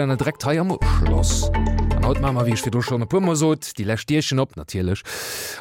Dann 0.00 0.16
direkt 0.16 0.46
am 0.60 0.78
Schloss 1.00 1.50
haut 2.04 2.20
Mammer 2.20 2.46
wie 2.46 2.56
fir 2.56 2.70
du 2.70 2.80
schon 2.80 3.06
pummer 3.06 3.36
sot, 3.36 3.76
die 3.76 3.84
Lächtierchen 3.84 4.38
op 4.38 4.56
natierlech. 4.56 5.02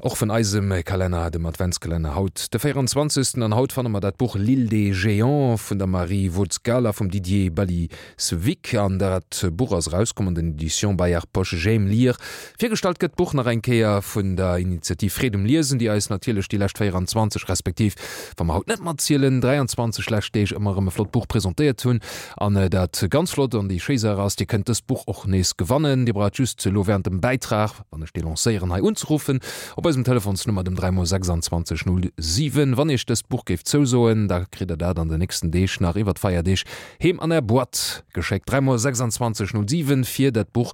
och 0.00 0.20
vun 0.20 0.30
eisem 0.30 0.70
Kalender 0.84 1.30
dem 1.30 1.46
Adventskalender 1.46 2.14
haut. 2.14 2.52
De 2.52 2.58
24. 2.58 3.42
an 3.42 3.54
Haut 3.54 3.72
fannmmer 3.72 4.00
dat 4.00 4.18
Buch 4.18 4.34
Lille 4.34 4.68
de 4.68 4.92
Géant 4.92 5.58
vun 5.58 5.78
der 5.78 5.86
Marie 5.86 6.34
Wuzgala 6.34 6.92
vum 6.92 7.10
Didier 7.10 7.50
Bali 7.50 7.88
Swik 8.18 8.74
an 8.74 8.98
der 8.98 9.20
dat 9.20 9.56
Buch 9.56 9.72
ass 9.72 9.92
rauskommenden 9.92 10.54
Edition 10.54 10.96
Bayer 10.96 11.22
Poche 11.32 11.56
James 11.56 11.90
Lier. 11.90 12.16
Virstalt 12.58 12.98
gët 12.98 13.16
Buch 13.16 13.32
nach 13.32 13.46
enkeier 13.46 14.02
vun 14.02 14.36
der 14.36 14.58
Initiativ 14.58 15.14
Fredem 15.14 15.46
Lisen, 15.46 15.78
die 15.78 15.88
als 15.88 16.10
natierlech 16.10 16.48
die 16.48 16.58
Lächt 16.58 16.76
24 16.76 17.48
respektiv 17.48 17.94
vom 18.36 18.52
haut 18.52 18.66
net 18.66 18.80
mat 18.80 19.00
23 19.00 20.10
Lächtech 20.10 20.52
immer 20.52 20.74
ëmmerem 20.74 20.90
Flotbuch 20.90 21.28
präsentiert 21.28 21.84
hunn 21.84 22.00
an 22.36 22.54
dat 22.70 23.06
ganz 23.10 23.30
flott 23.30 23.54
an 23.54 23.68
die 23.68 23.80
Scheser 23.80 24.18
ass, 24.18 24.36
die 24.36 24.46
kennt 24.46 24.68
das 24.68 24.82
Buch 24.82 25.04
och 25.06 25.26
nees 25.26 25.56
gewannen, 25.56 26.06
die 26.06 26.12
bra 26.12 26.30
dat 26.34 26.46
just 26.46 26.60
ze 26.60 26.72
lowen 26.72 27.02
dem 27.02 27.20
Beitrag 27.20 27.84
wann 27.90 28.02
ich 28.02 28.12
delanceieren 28.12 28.70
hai 28.70 28.80
unzurufen 28.80 29.40
op 29.76 29.84
dem 29.84 30.04
Telefonsnummer 30.04 30.64
dem 30.64 30.74
32607 30.74 32.76
wann 32.76 32.90
ich 32.90 33.06
das 33.06 33.22
Buch 33.22 33.44
geft 33.44 33.68
zo 33.68 33.84
soen 33.84 34.28
da 34.28 34.44
krit 34.44 34.70
er 34.70 34.76
da 34.76 34.92
an 34.92 35.08
den 35.08 35.18
nächsten 35.18 35.50
Dech 35.50 35.80
nach 35.80 35.96
iwwer 35.96 36.14
feier 36.18 36.42
Dich 36.42 36.64
hem 36.98 37.20
an 37.20 37.30
der 37.30 37.42
Bord 37.42 38.04
geschekt 38.12 38.50
32607 38.50 40.04
fir 40.04 40.32
dat 40.32 40.52
Buch. 40.52 40.72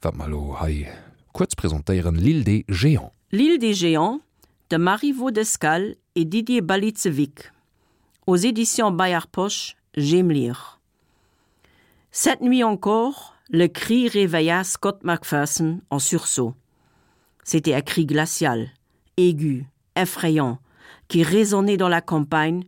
Wat 0.00 0.16
mal 0.16 0.30
lo 0.30 0.60
hai 0.60 0.88
kurz 1.32 1.54
präsentieren 1.54 2.16
l'île 2.16 2.44
des 2.44 2.64
Géants. 2.68 3.12
L'île 3.32 3.58
des 3.58 3.74
Géants 3.74 4.20
de 4.70 4.78
Marivaux 4.78 5.30
d'Escal 5.30 5.96
et 6.14 6.24
Didier 6.24 6.62
Balitzevic 6.62 7.52
aux 8.26 8.36
éditions 8.36 8.92
Bayard 8.92 9.28
Poche 9.28 9.76
j'aime 9.96 10.30
lire. 10.30 10.78
Cette 12.12 12.40
nuit 12.40 12.64
encore, 12.64 13.36
le 13.52 13.66
cri 13.66 14.08
réveilla 14.08 14.62
Scott 14.62 15.02
Macpherson 15.02 15.80
en 15.90 15.98
sursaut. 15.98 16.54
C'était 17.42 17.74
un 17.74 17.80
cri 17.80 18.06
glacial, 18.06 18.70
aigu, 19.16 19.66
effrayant, 19.96 20.60
qui 21.08 21.24
résonnait 21.24 21.76
dans 21.76 21.88
la 21.88 22.00
campagne 22.00 22.64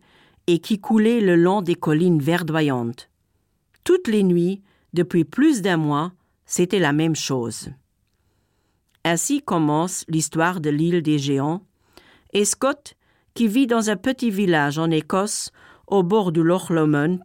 et 0.49 0.59
qui 0.59 0.81
coulait 0.81 1.21
le 1.21 1.37
long 1.37 1.63
des 1.63 1.77
collines 1.77 2.21
verdoyantes. 2.21 3.09
Toutes 3.85 4.09
les 4.09 4.25
nuits, 4.25 4.61
depuis 4.93 5.25
plus 5.25 5.63
d'un 5.63 5.77
mois, 5.77 6.13
c'était 6.47 6.81
la 6.81 6.93
même 6.93 7.17
chose. 7.17 7.71
Ainsi 9.05 9.41
commence 9.41 10.05
l'histoire 10.09 10.61
de 10.61 10.71
l'île 10.71 11.03
des 11.03 11.19
géants, 11.19 11.63
et 12.33 12.45
Scott, 12.45 12.95
qui 13.35 13.47
vit 13.47 13.69
dans 13.69 13.89
un 13.89 13.97
petit 13.97 14.31
village 14.31 14.79
en 14.79 14.91
Écosse, 14.91 15.53
au 15.87 16.03
bord 16.03 16.33
du 16.33 16.43
Loch 16.43 16.71
Lomond, 16.71 17.21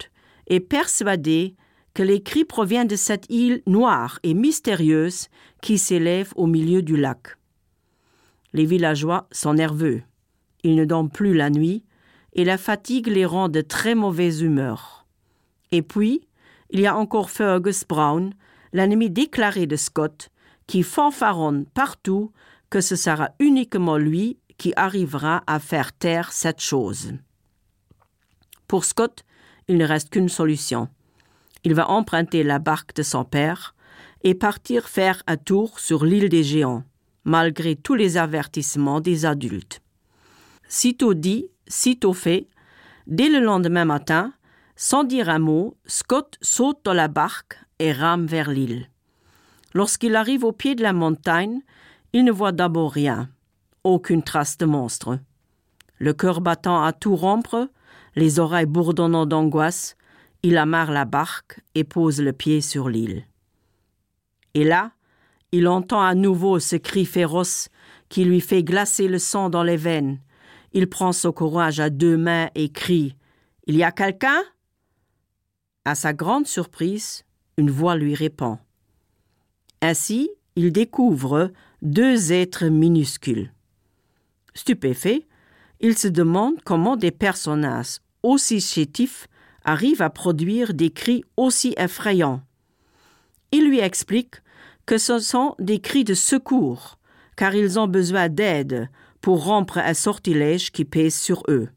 est 0.47 0.59
persuadé 0.59 1.55
que 1.97 2.03
les 2.03 2.21
cris 2.21 2.45
proviennent 2.45 2.87
de 2.87 2.95
cette 2.95 3.25
île 3.27 3.63
noire 3.65 4.19
et 4.21 4.35
mystérieuse 4.35 5.29
qui 5.63 5.79
s'élève 5.79 6.31
au 6.35 6.45
milieu 6.45 6.83
du 6.83 6.95
lac. 6.95 7.37
Les 8.53 8.65
villageois 8.65 9.27
sont 9.31 9.55
nerveux. 9.55 10.03
Ils 10.61 10.75
ne 10.75 10.85
dorment 10.85 11.09
plus 11.09 11.33
la 11.33 11.49
nuit 11.49 11.83
et 12.33 12.45
la 12.45 12.59
fatigue 12.59 13.07
les 13.07 13.25
rend 13.25 13.49
de 13.49 13.61
très 13.61 13.95
mauvaise 13.95 14.43
humeur. 14.43 15.07
Et 15.71 15.81
puis, 15.81 16.21
il 16.69 16.81
y 16.81 16.85
a 16.85 16.95
encore 16.95 17.31
Fergus 17.31 17.83
Brown, 17.83 18.31
l'ennemi 18.73 19.09
déclaré 19.09 19.65
de 19.65 19.75
Scott, 19.75 20.29
qui 20.67 20.83
fanfaronne 20.83 21.65
partout 21.65 22.31
que 22.69 22.79
ce 22.79 22.95
sera 22.95 23.31
uniquement 23.39 23.97
lui 23.97 24.37
qui 24.59 24.71
arrivera 24.75 25.41
à 25.47 25.57
faire 25.57 25.93
taire 25.93 26.31
cette 26.31 26.61
chose. 26.61 27.13
Pour 28.67 28.85
Scott, 28.85 29.23
il 29.67 29.77
ne 29.77 29.85
reste 29.87 30.11
qu'une 30.11 30.29
solution 30.29 30.89
il 31.67 31.73
va 31.73 31.89
emprunter 31.89 32.43
la 32.43 32.59
barque 32.59 32.95
de 32.95 33.03
son 33.03 33.25
père 33.25 33.75
et 34.23 34.35
partir 34.35 34.87
faire 34.87 35.21
un 35.27 35.35
tour 35.35 35.81
sur 35.81 36.05
l'île 36.05 36.29
des 36.29 36.41
géants 36.41 36.85
malgré 37.25 37.75
tous 37.75 37.93
les 37.93 38.15
avertissements 38.15 39.01
des 39.01 39.25
adultes. 39.25 39.81
Sitôt 40.69 41.13
dit 41.13 41.49
sitôt 41.67 42.13
fait 42.13 42.47
dès 43.05 43.27
le 43.27 43.41
lendemain 43.41 43.83
matin 43.83 44.31
sans 44.77 45.03
dire 45.03 45.27
un 45.27 45.39
mot 45.39 45.75
scott 45.85 46.37
saute 46.41 46.79
dans 46.85 46.93
la 46.93 47.09
barque 47.09 47.59
et 47.79 47.91
rame 47.91 48.27
vers 48.27 48.49
l'île. 48.49 48.89
Lorsqu'il 49.73 50.15
arrive 50.15 50.45
au 50.45 50.53
pied 50.53 50.73
de 50.73 50.83
la 50.83 50.93
montagne 50.93 51.59
il 52.13 52.23
ne 52.23 52.31
voit 52.31 52.53
d'abord 52.53 52.93
rien 52.93 53.27
aucune 53.83 54.23
trace 54.23 54.57
de 54.57 54.65
monstre. 54.65 55.19
Le 55.97 56.13
cœur 56.13 56.39
battant 56.39 56.81
à 56.81 56.93
tout 56.93 57.17
rompre 57.17 57.67
les 58.15 58.39
oreilles 58.39 58.65
bourdonnant 58.65 59.25
d'angoisse 59.25 59.96
il 60.43 60.57
amarre 60.57 60.91
la 60.91 61.05
barque 61.05 61.61
et 61.75 61.83
pose 61.83 62.21
le 62.21 62.33
pied 62.33 62.61
sur 62.61 62.89
l'île. 62.89 63.25
Et 64.53 64.63
là, 64.63 64.91
il 65.51 65.67
entend 65.67 66.01
à 66.01 66.15
nouveau 66.15 66.59
ce 66.59 66.75
cri 66.75 67.05
féroce 67.05 67.69
qui 68.09 68.25
lui 68.25 68.41
fait 68.41 68.63
glacer 68.63 69.07
le 69.07 69.19
sang 69.19 69.49
dans 69.49 69.63
les 69.63 69.77
veines. 69.77 70.19
Il 70.73 70.87
prend 70.87 71.11
son 71.11 71.31
courage 71.31 71.79
à 71.79 71.89
deux 71.89 72.17
mains 72.17 72.49
et 72.55 72.69
crie: 72.69 73.15
Il 73.65 73.75
y 73.75 73.83
a 73.83 73.91
quelqu'un? 73.91 74.43
À 75.85 75.95
sa 75.95 76.13
grande 76.13 76.47
surprise, 76.47 77.23
une 77.57 77.71
voix 77.71 77.95
lui 77.95 78.13
répond. 78.13 78.59
Ainsi, 79.81 80.29
il 80.55 80.71
découvre 80.71 81.51
deux 81.81 82.33
êtres 82.33 82.65
minuscules. 82.65 83.53
Stupéfait, 84.53 85.27
il 85.79 85.97
se 85.97 86.07
demande 86.07 86.55
comment 86.65 86.97
des 86.97 87.11
personnages 87.11 87.99
aussi 88.23 88.59
chétifs 88.59 89.27
arrive 89.63 90.01
à 90.01 90.09
produire 90.09 90.73
des 90.73 90.89
cris 90.89 91.23
aussi 91.35 91.73
effrayants. 91.77 92.41
Il 93.51 93.67
lui 93.67 93.79
explique 93.79 94.35
que 94.85 94.97
ce 94.97 95.19
sont 95.19 95.55
des 95.59 95.79
cris 95.79 96.03
de 96.03 96.13
secours, 96.13 96.97
car 97.35 97.55
ils 97.55 97.79
ont 97.79 97.87
besoin 97.87 98.29
d'aide 98.29 98.89
pour 99.21 99.45
rompre 99.45 99.77
un 99.77 99.93
sortilège 99.93 100.71
qui 100.71 100.85
pèse 100.85 101.15
sur 101.15 101.43
eux. 101.49 101.69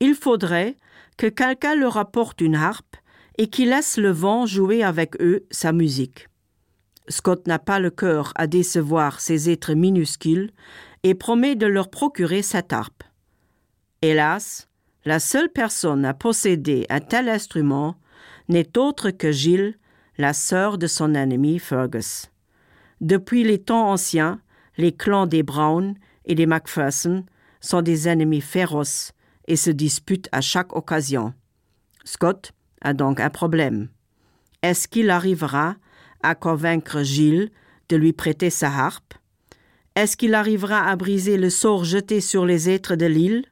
Il 0.00 0.14
faudrait 0.14 0.76
que 1.16 1.26
quelqu'un 1.26 1.74
leur 1.74 1.96
apporte 1.96 2.40
une 2.40 2.54
harpe 2.54 2.96
et 3.38 3.48
qui 3.48 3.64
laisse 3.66 3.96
le 3.96 4.10
vent 4.10 4.46
jouer 4.46 4.82
avec 4.82 5.20
eux 5.20 5.46
sa 5.50 5.72
musique. 5.72 6.28
Scott 7.08 7.46
n'a 7.46 7.58
pas 7.58 7.80
le 7.80 7.90
cœur 7.90 8.32
à 8.36 8.46
décevoir 8.46 9.20
ces 9.20 9.50
êtres 9.50 9.74
minuscules 9.74 10.50
et 11.02 11.14
promet 11.14 11.56
de 11.56 11.66
leur 11.66 11.90
procurer 11.90 12.42
cette 12.42 12.72
harpe. 12.72 13.02
Hélas, 14.02 14.68
la 15.04 15.18
seule 15.18 15.48
personne 15.48 16.04
à 16.04 16.14
posséder 16.14 16.86
un 16.90 17.00
tel 17.00 17.28
instrument 17.28 17.96
n'est 18.48 18.76
autre 18.76 19.10
que 19.10 19.32
Gilles, 19.32 19.78
la 20.18 20.32
sœur 20.32 20.76
de 20.76 20.86
son 20.86 21.14
ennemi 21.14 21.58
Fergus. 21.58 22.30
Depuis 23.00 23.44
les 23.44 23.58
temps 23.58 23.90
anciens, 23.90 24.40
les 24.76 24.92
clans 24.92 25.26
des 25.26 25.42
Brown 25.42 25.94
et 26.26 26.34
des 26.34 26.46
Macpherson 26.46 27.24
sont 27.60 27.82
des 27.82 28.08
ennemis 28.08 28.42
féroces 28.42 29.12
et 29.46 29.56
se 29.56 29.70
disputent 29.70 30.28
à 30.32 30.40
chaque 30.40 30.76
occasion. 30.76 31.32
Scott 32.04 32.52
a 32.82 32.92
donc 32.92 33.20
un 33.20 33.30
problème. 33.30 33.88
Est-ce 34.62 34.88
qu'il 34.88 35.10
arrivera 35.10 35.76
à 36.22 36.34
convaincre 36.34 37.02
Gilles 37.02 37.50
de 37.88 37.96
lui 37.96 38.12
prêter 38.12 38.50
sa 38.50 38.68
harpe? 38.68 39.14
Est-ce 39.94 40.16
qu'il 40.16 40.34
arrivera 40.34 40.86
à 40.86 40.96
briser 40.96 41.36
le 41.36 41.50
sort 41.50 41.84
jeté 41.84 42.20
sur 42.20 42.44
les 42.44 42.68
êtres 42.68 42.96
de 42.96 43.06
l'île? 43.06 43.44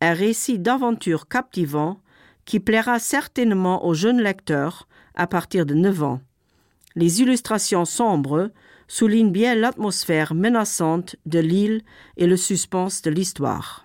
un 0.00 0.12
récit 0.12 0.58
d'aventure 0.58 1.28
captivant 1.28 2.00
qui 2.44 2.60
plaira 2.60 2.98
certainement 2.98 3.84
aux 3.86 3.94
jeunes 3.94 4.20
lecteurs 4.20 4.86
à 5.14 5.26
partir 5.26 5.66
de 5.66 5.74
9 5.74 6.02
ans. 6.02 6.20
Les 6.96 7.20
illustrations 7.20 7.84
sombres 7.84 8.50
soulignent 8.86 9.32
bien 9.32 9.54
l'atmosphère 9.54 10.34
menaçante 10.34 11.16
de 11.26 11.38
l'île 11.38 11.82
et 12.16 12.26
le 12.26 12.36
suspense 12.36 13.02
de 13.02 13.10
l'histoire. 13.10 13.84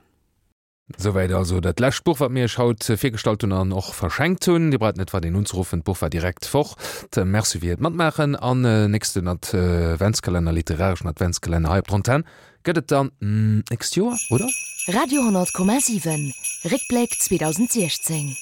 Soweit 0.97 1.31
also 1.31 1.59
dat 1.59 1.79
Lächbuch 1.79 2.19
wat 2.19 2.31
mir 2.31 2.47
schaut 2.47 2.83
firgestalten 2.83 3.51
an 3.51 3.71
och 3.71 3.93
verschenkt 3.93 4.47
hunn, 4.47 4.71
Di 4.71 4.77
breit 4.77 4.97
net 4.97 5.13
war 5.13 5.21
den 5.21 5.35
unrufen 5.35 5.83
Buffer 5.83 6.09
direkt 6.09 6.45
foch. 6.45 6.75
Merc 7.15 7.61
wie 7.61 7.75
mat 7.77 7.93
machen 7.93 8.35
an 8.35 8.65
äh, 8.65 8.87
nächste 8.87 9.21
Adventskalender 9.21 10.51
literarischen 10.51 11.07
Adventskalender 11.07 11.69
halb 11.69 11.87
Tronten. 11.87 12.23
Gëtt 12.63 12.91
dann 12.91 13.11
mm, 13.19 13.61
nächste 13.69 13.99
Joer 13.99 14.17
oder? 14.31 14.47
Radio 14.91 15.21
10,7 15.21 16.33
Rickblick 16.63 17.19
2016. 17.19 18.35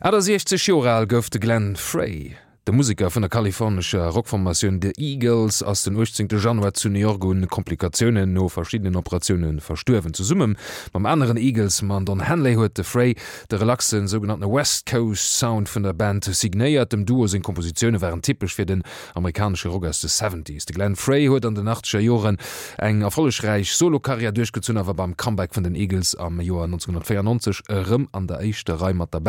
Äder 0.00 0.20
60 0.20 0.56
Joral 0.56 1.06
goufte 1.06 1.38
Glenn 1.38 1.76
Frey 1.76 2.36
De 2.64 2.72
Musiker 2.72 3.10
vun 3.10 3.22
der 3.22 3.28
kalifornischer 3.28 4.06
Rockformatioun 4.14 4.78
de 4.78 4.92
Eagles 4.96 5.64
ass 5.64 5.82
den 5.82 5.96
18. 5.98 6.28
Januar 6.28 6.72
zu 6.72 6.88
New 6.88 7.00
York 7.00 7.24
hun 7.24 7.48
Komplikationen 7.48 8.32
no 8.32 8.48
verschiedenen 8.48 8.94
Operationen 8.94 9.58
verstöwen 9.58 10.14
zu 10.14 10.22
summen. 10.22 10.56
Beim 10.92 11.06
anderen 11.06 11.36
Eagles 11.38 11.82
man 11.82 12.06
Don 12.06 12.28
Hanley 12.28 12.54
huet 12.54 12.78
de 12.78 12.84
Frey 12.84 13.16
de 13.50 13.58
relaxen 13.58 14.06
son 14.06 14.22
West 14.22 14.86
Coast 14.86 15.40
Sound 15.40 15.68
vun 15.74 15.82
der 15.82 15.92
Band 15.92 16.24
signéiert 16.24 16.92
dem 16.92 17.04
Duo 17.04 17.26
sinn 17.26 17.42
Kompositionune 17.42 18.00
wären 18.00 18.22
typisch 18.22 18.54
fir 18.54 18.64
den 18.64 18.84
amerikanische 19.14 19.68
Rockers 19.68 20.00
de 20.00 20.10
70s. 20.10 20.64
De 20.64 20.72
Glenn 20.72 20.94
Frey 20.94 21.26
huet 21.26 21.44
an 21.44 21.56
den 21.56 21.64
nachtscher 21.64 21.98
Joren 21.98 22.36
eng 22.78 23.02
erfollegreich 23.02 23.74
Solokarrier 23.74 24.30
durchgezun 24.30 24.78
awer 24.78 24.94
beim 24.94 25.16
Comeback 25.16 25.56
vun 25.56 25.64
den 25.64 25.74
Eagles 25.74 26.14
am 26.14 26.40
Joar 26.40 26.66
1994 26.66 27.64
ëm 27.66 28.06
an 28.12 28.28
der 28.28 28.38
Eischchte 28.38 28.80
Reimat 28.80 29.12
der 29.12 29.18
Band 29.18 29.20